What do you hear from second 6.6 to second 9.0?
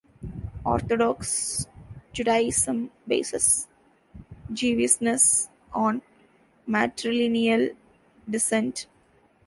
matrilineal descent.